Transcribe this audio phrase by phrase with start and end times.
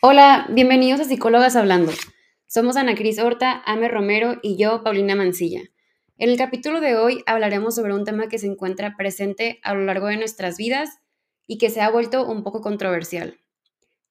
[0.00, 1.90] Hola, bienvenidos a Psicólogas Hablando.
[2.46, 5.62] Somos Ana Cris Horta, Ame Romero y yo, Paulina Mancilla.
[6.18, 9.84] En el capítulo de hoy hablaremos sobre un tema que se encuentra presente a lo
[9.84, 11.00] largo de nuestras vidas
[11.48, 13.40] y que se ha vuelto un poco controversial.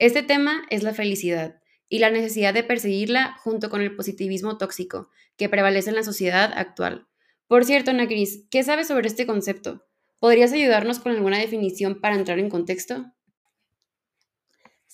[0.00, 5.10] Este tema es la felicidad y la necesidad de perseguirla junto con el positivismo tóxico
[5.36, 7.06] que prevalece en la sociedad actual.
[7.46, 9.86] Por cierto, Ana Cris, ¿qué sabes sobre este concepto?
[10.18, 13.12] ¿Podrías ayudarnos con alguna definición para entrar en contexto?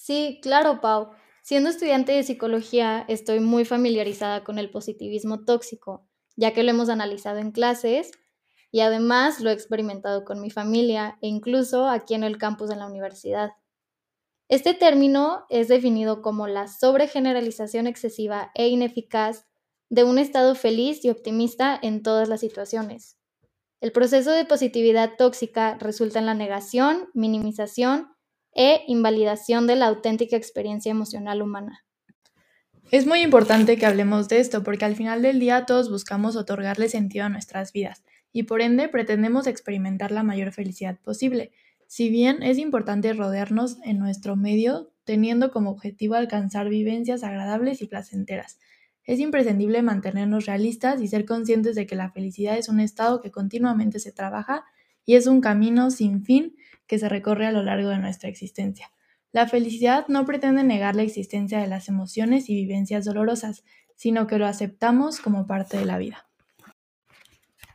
[0.02, 1.10] Sí, claro, Pau.
[1.44, 6.88] Siendo estudiante de psicología, estoy muy familiarizada con el positivismo tóxico, ya que lo hemos
[6.88, 8.10] analizado en clases
[8.72, 12.74] y además lo he experimentado con mi familia e incluso aquí en el campus de
[12.74, 13.52] la universidad.
[14.48, 19.46] Este término es definido como la sobregeneralización excesiva e ineficaz
[19.88, 23.18] de un estado feliz y optimista en todas las situaciones.
[23.80, 28.08] El proceso de positividad tóxica resulta en la negación, minimización
[28.54, 31.84] e invalidación de la auténtica experiencia emocional humana.
[32.90, 36.88] Es muy importante que hablemos de esto porque al final del día todos buscamos otorgarle
[36.88, 41.52] sentido a nuestras vidas y por ende pretendemos experimentar la mayor felicidad posible.
[41.86, 47.86] Si bien es importante rodearnos en nuestro medio teniendo como objetivo alcanzar vivencias agradables y
[47.86, 48.58] placenteras,
[49.04, 53.30] es imprescindible mantenernos realistas y ser conscientes de que la felicidad es un estado que
[53.30, 54.64] continuamente se trabaja
[55.04, 56.54] y es un camino sin fin
[56.92, 58.92] que se recorre a lo largo de nuestra existencia.
[59.32, 63.64] La felicidad no pretende negar la existencia de las emociones y vivencias dolorosas,
[63.96, 66.28] sino que lo aceptamos como parte de la vida.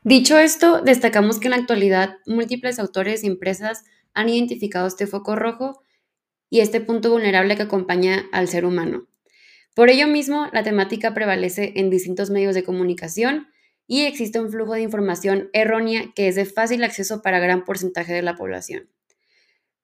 [0.03, 5.35] Dicho esto, destacamos que en la actualidad múltiples autores y empresas han identificado este foco
[5.35, 5.81] rojo
[6.51, 9.07] y este punto vulnerable que acompaña al ser humano.
[9.73, 13.47] Por ello mismo, la temática prevalece en distintos medios de comunicación
[13.87, 18.13] y existe un flujo de información errónea que es de fácil acceso para gran porcentaje
[18.13, 18.91] de la población.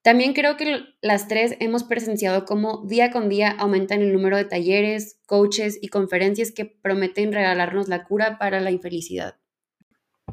[0.04, 4.44] También creo que las tres hemos presenciado cómo día con día aumentan el número de
[4.44, 9.38] talleres, coaches y conferencias que prometen regalarnos la cura para la infelicidad.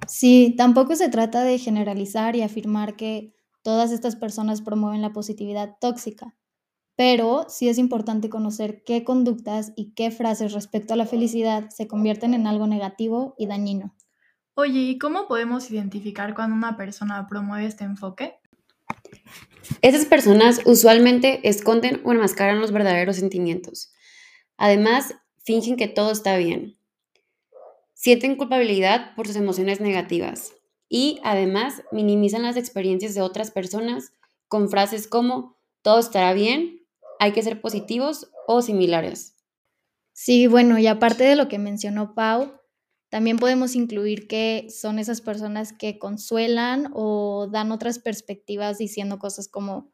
[0.08, 3.32] Sí, tampoco se trata de generalizar y afirmar que
[3.62, 6.34] todas estas personas promueven la positividad tóxica,
[6.96, 11.86] pero sí es importante conocer qué conductas y qué frases respecto a la felicidad se
[11.86, 13.94] convierten en algo negativo y dañino.
[14.54, 18.39] Oye, ¿y cómo podemos identificar cuando una persona promueve este enfoque?
[19.82, 23.92] Esas personas usualmente esconden o enmascaran los verdaderos sentimientos.
[24.56, 26.76] Además, fingen que todo está bien.
[27.94, 30.52] Sienten culpabilidad por sus emociones negativas
[30.88, 34.12] y además minimizan las experiencias de otras personas
[34.48, 36.84] con frases como todo estará bien,
[37.18, 39.36] hay que ser positivos o similares.
[40.12, 42.59] Sí, bueno, y aparte de lo que mencionó Pau,
[43.10, 49.48] también podemos incluir que son esas personas que consuelan o dan otras perspectivas diciendo cosas
[49.48, 49.92] como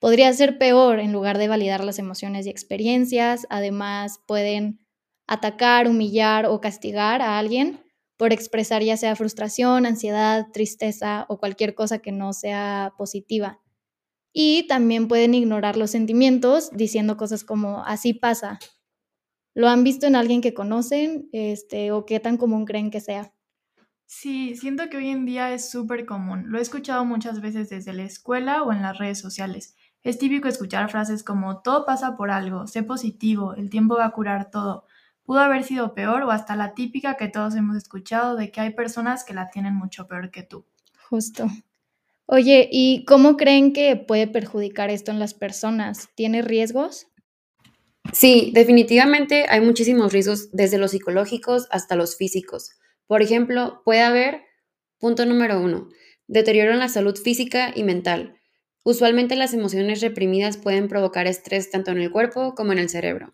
[0.00, 3.46] podría ser peor en lugar de validar las emociones y experiencias.
[3.50, 4.80] Además, pueden
[5.26, 7.80] atacar, humillar o castigar a alguien
[8.16, 13.60] por expresar ya sea frustración, ansiedad, tristeza o cualquier cosa que no sea positiva.
[14.32, 18.58] Y también pueden ignorar los sentimientos diciendo cosas como así pasa
[19.54, 23.32] ¿Lo han visto en alguien que conocen este, o qué tan común creen que sea?
[24.06, 26.44] Sí, siento que hoy en día es súper común.
[26.48, 29.76] Lo he escuchado muchas veces desde la escuela o en las redes sociales.
[30.02, 34.10] Es típico escuchar frases como todo pasa por algo, sé positivo, el tiempo va a
[34.10, 34.84] curar todo.
[35.24, 38.70] Pudo haber sido peor o hasta la típica que todos hemos escuchado de que hay
[38.74, 40.66] personas que la tienen mucho peor que tú.
[41.08, 41.46] Justo.
[42.26, 46.10] Oye, ¿y cómo creen que puede perjudicar esto en las personas?
[46.14, 47.06] ¿Tiene riesgos?
[48.12, 52.70] Sí, definitivamente hay muchísimos riesgos desde los psicológicos hasta los físicos.
[53.06, 54.42] Por ejemplo, puede haber,
[54.98, 55.88] punto número uno,
[56.26, 58.36] deterioro en la salud física y mental.
[58.84, 63.32] Usualmente las emociones reprimidas pueden provocar estrés tanto en el cuerpo como en el cerebro.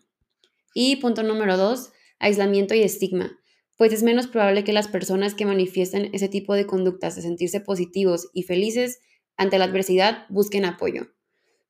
[0.73, 3.37] Y punto número dos, aislamiento y estigma,
[3.77, 7.59] pues es menos probable que las personas que manifiesten ese tipo de conductas de sentirse
[7.59, 8.99] positivos y felices
[9.37, 11.07] ante la adversidad busquen apoyo.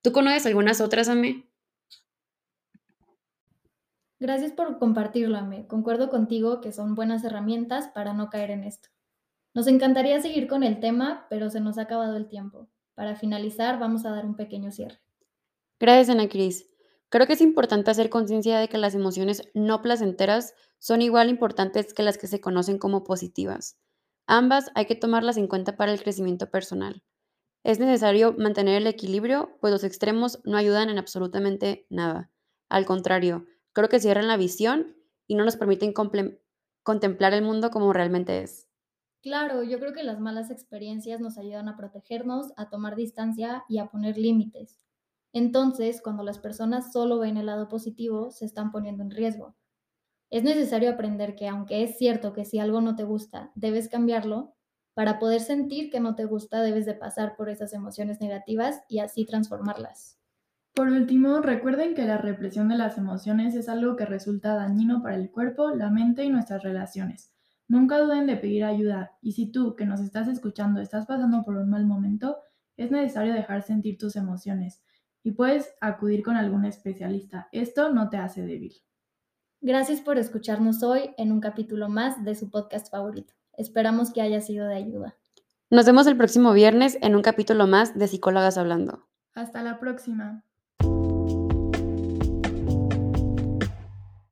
[0.02, 1.51] ¿Tú conoces algunas otras, Ame?
[4.22, 5.66] Gracias por compartirlo, Ame.
[5.66, 8.90] Concuerdo contigo que son buenas herramientas para no caer en esto.
[9.56, 12.70] Nos encantaría seguir con el tema, pero se nos ha acabado el tiempo.
[12.94, 15.00] Para finalizar, vamos a dar un pequeño cierre.
[15.80, 16.70] Gracias, Ana Cris.
[17.10, 21.92] Creo que es importante hacer conciencia de que las emociones no placenteras son igual importantes
[21.92, 23.80] que las que se conocen como positivas.
[24.28, 27.02] Ambas hay que tomarlas en cuenta para el crecimiento personal.
[27.64, 32.30] Es necesario mantener el equilibrio, pues los extremos no ayudan en absolutamente nada.
[32.70, 34.96] Al contrario, Creo que cierran la visión
[35.28, 35.94] y no nos permiten
[36.84, 38.70] contemplar el mundo como realmente es.
[39.24, 43.80] Claro, yo creo que las malas experiencias nos ayudan a protegernos, a tomar distancia y
[43.80, 44.86] a poner límites.
[45.34, 49.56] Entonces, cuando las personas solo ven el lado positivo, se están poniendo en riesgo.
[50.32, 54.56] Es necesario aprender que aunque es cierto que si algo no te gusta, debes cambiarlo,
[54.96, 59.00] para poder sentir que no te gusta, debes de pasar por esas emociones negativas y
[59.00, 60.21] así transformarlas.
[60.74, 65.16] Por último, recuerden que la represión de las emociones es algo que resulta dañino para
[65.16, 67.34] el cuerpo, la mente y nuestras relaciones.
[67.68, 71.58] Nunca duden de pedir ayuda y si tú que nos estás escuchando estás pasando por
[71.58, 72.38] un mal momento,
[72.78, 74.82] es necesario dejar sentir tus emociones
[75.24, 77.48] y puedes acudir con algún especialista.
[77.52, 78.74] Esto no te hace débil.
[79.60, 83.34] Gracias por escucharnos hoy en un capítulo más de su podcast favorito.
[83.54, 85.18] Esperamos que haya sido de ayuda.
[85.70, 89.08] Nos vemos el próximo viernes en un capítulo más de Psicólogas Hablando.
[89.34, 90.44] Hasta la próxima.